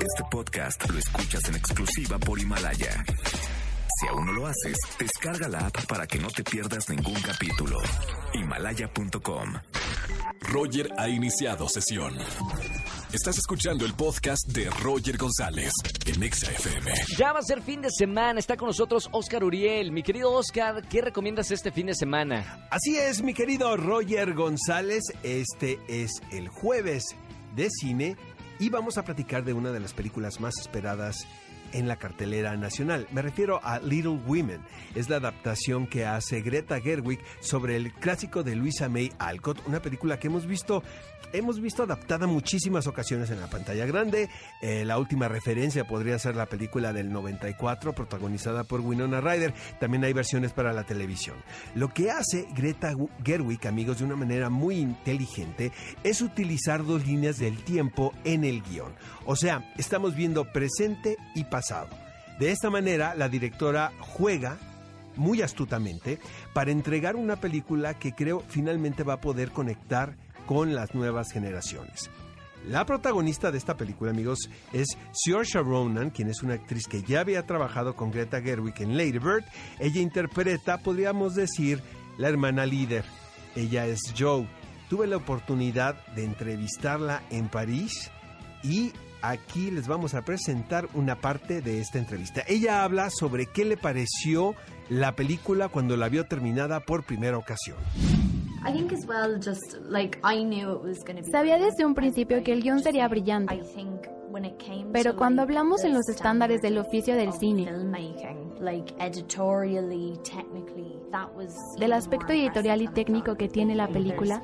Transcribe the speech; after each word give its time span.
Este 0.00 0.24
podcast 0.30 0.88
lo 0.90 0.98
escuchas 0.98 1.44
en 1.48 1.56
exclusiva 1.56 2.18
por 2.18 2.38
Himalaya. 2.38 3.04
Si 4.00 4.08
aún 4.08 4.26
no 4.26 4.32
lo 4.32 4.46
haces, 4.46 4.76
descarga 4.98 5.48
la 5.48 5.66
app 5.66 5.86
para 5.86 6.06
que 6.06 6.18
no 6.18 6.28
te 6.28 6.44
pierdas 6.44 6.88
ningún 6.88 7.20
capítulo. 7.20 7.78
Himalaya.com. 8.34 9.54
Roger 10.40 10.90
ha 10.98 11.08
iniciado 11.08 11.68
sesión. 11.68 12.14
Estás 13.12 13.38
escuchando 13.38 13.84
el 13.84 13.94
podcast 13.94 14.46
de 14.48 14.68
Roger 14.82 15.16
González 15.16 15.72
en 16.06 16.22
EXA-FM. 16.22 16.90
Ya 17.18 17.32
va 17.32 17.40
a 17.40 17.42
ser 17.42 17.62
fin 17.62 17.80
de 17.80 17.90
semana. 17.90 18.38
Está 18.38 18.56
con 18.56 18.68
nosotros 18.68 19.08
Oscar 19.12 19.44
Uriel. 19.44 19.92
Mi 19.92 20.02
querido 20.02 20.32
Oscar, 20.32 20.86
¿qué 20.88 21.00
recomiendas 21.02 21.50
este 21.50 21.70
fin 21.70 21.86
de 21.86 21.94
semana? 21.94 22.66
Así 22.70 22.96
es, 22.96 23.22
mi 23.22 23.34
querido 23.34 23.76
Roger 23.76 24.34
González. 24.34 25.04
Este 25.22 25.78
es 25.88 26.22
el 26.30 26.48
jueves 26.48 27.04
de 27.54 27.70
cine 27.70 28.16
y 28.58 28.70
vamos 28.70 28.98
a 28.98 29.04
platicar 29.04 29.44
de 29.44 29.52
una 29.52 29.72
de 29.72 29.80
las 29.80 29.92
películas 29.92 30.40
más 30.40 30.54
esperadas 30.58 31.26
en 31.72 31.88
la 31.88 31.96
cartelera 31.96 32.56
nacional. 32.56 33.06
Me 33.12 33.22
refiero 33.22 33.60
a 33.62 33.78
Little 33.78 34.20
Women. 34.26 34.60
Es 34.94 35.08
la 35.08 35.16
adaptación 35.16 35.86
que 35.86 36.06
hace 36.06 36.40
Greta 36.40 36.80
Gerwig 36.80 37.20
sobre 37.40 37.76
el 37.76 37.92
clásico 37.92 38.42
de 38.42 38.56
Luisa 38.56 38.88
May 38.88 39.12
Alcott, 39.18 39.60
una 39.66 39.80
película 39.80 40.18
que 40.18 40.28
hemos 40.28 40.46
visto 40.46 40.82
hemos 41.32 41.60
visto 41.60 41.82
adaptada 41.82 42.26
muchísimas 42.26 42.86
ocasiones 42.86 43.30
en 43.30 43.40
la 43.40 43.48
pantalla 43.48 43.86
grande. 43.86 44.28
Eh, 44.62 44.84
la 44.84 44.98
última 44.98 45.28
referencia 45.28 45.86
podría 45.86 46.18
ser 46.18 46.36
la 46.36 46.46
película 46.46 46.92
del 46.92 47.12
94 47.12 47.94
protagonizada 47.94 48.64
por 48.64 48.80
Winona 48.80 49.20
Ryder. 49.20 49.54
También 49.80 50.04
hay 50.04 50.12
versiones 50.12 50.52
para 50.52 50.72
la 50.72 50.84
televisión. 50.84 51.36
Lo 51.74 51.92
que 51.92 52.10
hace 52.10 52.46
Greta 52.54 52.94
Gerwig, 53.24 53.66
amigos, 53.66 53.98
de 53.98 54.04
una 54.04 54.16
manera 54.16 54.50
muy 54.50 54.78
inteligente 54.78 55.72
es 56.04 56.22
utilizar 56.22 56.84
dos 56.84 57.06
líneas 57.06 57.38
del 57.38 57.62
tiempo 57.64 58.12
en 58.24 58.44
el 58.44 58.62
guion. 58.62 58.94
O 59.24 59.36
sea, 59.36 59.72
estamos 59.76 60.14
viendo 60.14 60.52
presente 60.52 61.16
y 61.34 61.44
pasado 61.44 61.55
de 62.38 62.50
esta 62.50 62.68
manera, 62.68 63.14
la 63.14 63.28
directora 63.28 63.92
juega 63.98 64.58
muy 65.16 65.40
astutamente 65.40 66.18
para 66.52 66.70
entregar 66.70 67.16
una 67.16 67.36
película 67.36 67.94
que 67.94 68.12
creo 68.12 68.40
finalmente 68.46 69.02
va 69.02 69.14
a 69.14 69.20
poder 69.20 69.50
conectar 69.50 70.16
con 70.46 70.74
las 70.74 70.94
nuevas 70.94 71.32
generaciones. 71.32 72.10
La 72.68 72.84
protagonista 72.84 73.50
de 73.50 73.58
esta 73.58 73.76
película, 73.76 74.10
amigos, 74.10 74.50
es 74.72 74.98
Saoirse 75.12 75.60
Ronan, 75.60 76.10
quien 76.10 76.28
es 76.28 76.42
una 76.42 76.54
actriz 76.54 76.86
que 76.88 77.02
ya 77.02 77.20
había 77.20 77.46
trabajado 77.46 77.94
con 77.94 78.10
Greta 78.10 78.42
Gerwig 78.42 78.74
en 78.80 78.96
Lady 78.96 79.18
Bird. 79.18 79.44
Ella 79.78 80.00
interpreta, 80.00 80.78
podríamos 80.78 81.34
decir, 81.34 81.80
la 82.18 82.28
hermana 82.28 82.66
líder. 82.66 83.04
Ella 83.54 83.86
es 83.86 84.00
Joe. 84.18 84.48
Tuve 84.90 85.06
la 85.06 85.16
oportunidad 85.16 86.04
de 86.14 86.24
entrevistarla 86.24 87.22
en 87.30 87.48
París 87.48 88.10
y 88.62 88.92
aquí 89.22 89.70
les 89.70 89.88
vamos 89.88 90.14
a 90.14 90.22
presentar 90.22 90.88
una 90.94 91.16
parte 91.20 91.60
de 91.60 91.80
esta 91.80 91.98
entrevista. 91.98 92.42
Ella 92.46 92.82
habla 92.84 93.10
sobre 93.10 93.46
qué 93.46 93.64
le 93.64 93.76
pareció 93.76 94.54
la 94.88 95.16
película 95.16 95.68
cuando 95.68 95.96
la 95.96 96.08
vio 96.08 96.24
terminada 96.26 96.80
por 96.80 97.04
primera 97.04 97.38
ocasión. 97.38 97.76
Sabía 101.30 101.58
desde 101.58 101.84
un 101.84 101.94
principio 101.94 102.42
que 102.42 102.52
el 102.52 102.62
guion 102.62 102.82
sería 102.82 103.08
brillante. 103.08 103.62
Pero 104.92 105.16
cuando 105.16 105.42
hablamos 105.42 105.84
en 105.84 105.94
los 105.94 106.08
estándares 106.08 106.60
del 106.60 106.78
oficio 106.78 107.14
del 107.14 107.32
cine, 107.32 107.70
del 111.78 111.92
aspecto 111.92 112.32
editorial 112.32 112.82
y 112.82 112.88
técnico 112.88 113.36
que 113.36 113.48
tiene 113.48 113.74
la 113.74 113.88
película, 113.88 114.42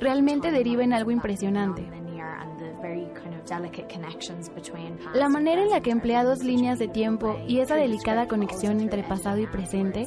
realmente 0.00 0.50
deriva 0.50 0.84
en 0.84 0.92
algo 0.92 1.10
impresionante. 1.10 1.88
La 5.14 5.28
manera 5.28 5.62
en 5.62 5.70
la 5.70 5.80
que 5.80 5.90
emplea 5.90 6.24
dos 6.24 6.42
líneas 6.42 6.78
de 6.78 6.88
tiempo 6.88 7.36
y 7.46 7.60
esa 7.60 7.76
delicada 7.76 8.28
conexión 8.28 8.80
entre 8.80 9.02
pasado 9.02 9.38
y 9.38 9.46
presente, 9.46 10.06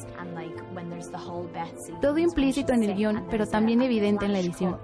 todo 2.00 2.18
implícito 2.18 2.72
en 2.72 2.82
el 2.82 2.94
guion, 2.94 3.26
pero 3.30 3.46
también 3.46 3.82
evidente 3.82 4.26
en 4.26 4.32
la 4.32 4.40
edición. 4.40 4.78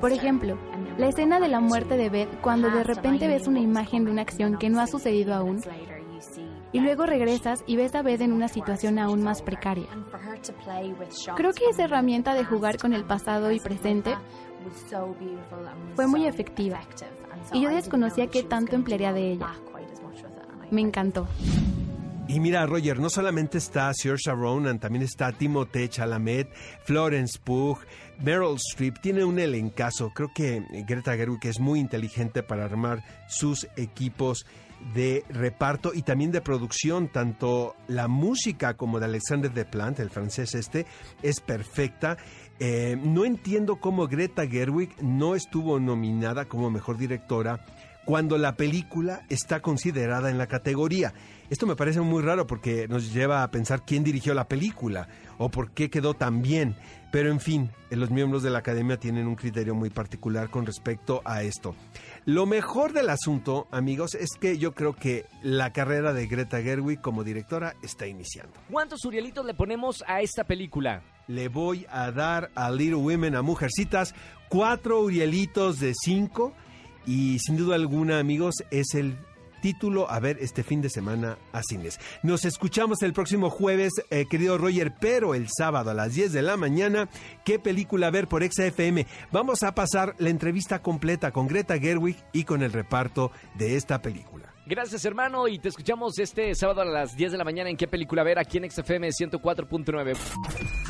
Por 0.00 0.12
ejemplo, 0.12 0.58
la 0.98 1.08
escena 1.08 1.40
de 1.40 1.48
la 1.48 1.60
muerte 1.60 1.96
de 1.96 2.08
Beth 2.08 2.40
cuando 2.40 2.70
de 2.70 2.84
repente 2.84 3.26
ves 3.28 3.46
una 3.46 3.60
imagen 3.60 4.04
de 4.04 4.10
una 4.10 4.22
acción 4.22 4.58
que 4.58 4.68
no 4.68 4.80
ha 4.80 4.86
sucedido 4.86 5.34
aún 5.34 5.60
y 6.72 6.80
luego 6.80 7.06
regresas 7.06 7.62
y 7.66 7.76
ves 7.76 7.94
a 7.94 8.02
Beth 8.02 8.20
en 8.20 8.32
una 8.32 8.48
situación 8.48 8.98
aún 8.98 9.22
más 9.22 9.42
precaria. 9.42 9.88
Creo 11.36 11.52
que 11.52 11.64
esa 11.70 11.84
herramienta 11.84 12.34
de 12.34 12.44
jugar 12.44 12.78
con 12.78 12.92
el 12.92 13.04
pasado 13.04 13.50
y 13.50 13.60
presente 13.60 14.14
fue 15.94 16.06
muy 16.06 16.26
efectiva 16.26 16.80
y 17.52 17.62
yo 17.62 17.70
desconocía 17.70 18.26
qué 18.26 18.42
tanto 18.42 18.76
emplearía 18.76 19.12
de 19.12 19.32
ella. 19.32 19.54
Me 20.70 20.80
encantó. 20.82 21.26
Y 22.30 22.38
mira, 22.38 22.64
Roger, 22.64 23.00
no 23.00 23.10
solamente 23.10 23.58
está 23.58 23.92
Saoirse 23.92 24.30
Ronan, 24.30 24.78
también 24.78 25.02
está 25.02 25.32
Timothée 25.32 25.88
Chalamet, 25.88 26.48
Florence 26.84 27.36
Pugh, 27.42 27.78
Meryl 28.20 28.54
Streep. 28.54 29.00
Tiene 29.00 29.24
un 29.24 29.40
elencazo. 29.40 30.10
Creo 30.14 30.30
que 30.32 30.62
Greta 30.86 31.16
Gerwig 31.16 31.44
es 31.46 31.58
muy 31.58 31.80
inteligente 31.80 32.44
para 32.44 32.66
armar 32.66 33.02
sus 33.28 33.66
equipos 33.76 34.46
de 34.94 35.24
reparto 35.28 35.90
y 35.92 36.02
también 36.02 36.30
de 36.30 36.40
producción, 36.40 37.08
tanto 37.08 37.74
la 37.88 38.06
música 38.06 38.74
como 38.74 39.00
de 39.00 39.06
Alexander 39.06 39.52
Desplat, 39.52 39.98
el 39.98 40.10
francés 40.10 40.54
este, 40.54 40.86
es 41.24 41.40
perfecta. 41.40 42.16
Eh, 42.60 42.96
no 43.02 43.24
entiendo 43.24 43.80
cómo 43.80 44.06
Greta 44.06 44.46
Gerwig 44.46 44.90
no 45.02 45.34
estuvo 45.34 45.80
nominada 45.80 46.44
como 46.44 46.70
mejor 46.70 46.96
directora 46.96 47.66
cuando 48.04 48.38
la 48.38 48.56
película 48.56 49.24
está 49.28 49.60
considerada 49.60 50.30
en 50.30 50.38
la 50.38 50.46
categoría. 50.46 51.12
Esto 51.50 51.66
me 51.66 51.76
parece 51.76 52.00
muy 52.00 52.22
raro 52.22 52.46
porque 52.46 52.86
nos 52.88 53.12
lleva 53.12 53.42
a 53.42 53.50
pensar 53.50 53.84
quién 53.84 54.04
dirigió 54.04 54.34
la 54.34 54.48
película 54.48 55.08
o 55.38 55.50
por 55.50 55.72
qué 55.72 55.90
quedó 55.90 56.14
tan 56.14 56.42
bien. 56.42 56.76
Pero 57.10 57.30
en 57.30 57.40
fin, 57.40 57.72
los 57.90 58.10
miembros 58.10 58.44
de 58.44 58.50
la 58.50 58.60
academia 58.60 58.98
tienen 58.98 59.26
un 59.26 59.34
criterio 59.34 59.74
muy 59.74 59.90
particular 59.90 60.48
con 60.48 60.64
respecto 60.64 61.22
a 61.24 61.42
esto. 61.42 61.74
Lo 62.24 62.46
mejor 62.46 62.92
del 62.92 63.10
asunto, 63.10 63.66
amigos, 63.72 64.14
es 64.14 64.30
que 64.40 64.58
yo 64.58 64.74
creo 64.74 64.94
que 64.94 65.26
la 65.42 65.72
carrera 65.72 66.12
de 66.12 66.28
Greta 66.28 66.62
Gerwig 66.62 67.00
como 67.00 67.24
directora 67.24 67.74
está 67.82 68.06
iniciando. 68.06 68.52
¿Cuántos 68.70 69.04
Urielitos 69.04 69.44
le 69.44 69.54
ponemos 69.54 70.04
a 70.06 70.20
esta 70.20 70.44
película? 70.44 71.02
Le 71.26 71.48
voy 71.48 71.84
a 71.90 72.12
dar 72.12 72.50
a 72.54 72.70
Little 72.70 72.96
Women, 72.96 73.34
a 73.34 73.42
Mujercitas, 73.42 74.14
cuatro 74.48 75.00
Urielitos 75.00 75.80
de 75.80 75.94
cinco. 76.00 76.54
Y 77.06 77.38
sin 77.38 77.56
duda 77.56 77.74
alguna, 77.74 78.18
amigos, 78.18 78.56
es 78.70 78.94
el 78.94 79.16
título 79.60 80.10
a 80.10 80.18
ver 80.20 80.38
este 80.40 80.62
fin 80.62 80.80
de 80.80 80.90
semana 80.90 81.38
a 81.52 81.62
cines. 81.62 82.00
Nos 82.22 82.44
escuchamos 82.44 83.02
el 83.02 83.12
próximo 83.12 83.50
jueves, 83.50 83.92
eh, 84.10 84.26
querido 84.28 84.58
Roger, 84.58 84.94
pero 85.00 85.34
el 85.34 85.48
sábado 85.48 85.90
a 85.90 85.94
las 85.94 86.14
10 86.14 86.32
de 86.32 86.42
la 86.42 86.56
mañana, 86.56 87.08
¿qué 87.44 87.58
película 87.58 88.10
ver 88.10 88.28
por 88.28 88.42
XFM? 88.42 89.06
Vamos 89.30 89.62
a 89.62 89.74
pasar 89.74 90.14
la 90.18 90.30
entrevista 90.30 90.80
completa 90.82 91.30
con 91.30 91.46
Greta 91.46 91.78
Gerwig 91.78 92.16
y 92.32 92.44
con 92.44 92.62
el 92.62 92.72
reparto 92.72 93.30
de 93.54 93.76
esta 93.76 94.02
película. 94.02 94.52
Gracias, 94.66 95.04
hermano, 95.04 95.48
y 95.48 95.58
te 95.58 95.68
escuchamos 95.68 96.18
este 96.18 96.54
sábado 96.54 96.82
a 96.82 96.84
las 96.84 97.16
10 97.16 97.32
de 97.32 97.38
la 97.38 97.44
mañana 97.44 97.70
en 97.70 97.76
qué 97.76 97.88
película 97.88 98.22
ver 98.22 98.38
aquí 98.38 98.58
en 98.58 98.70
XFM 98.70 99.08
104.9. 99.08 100.89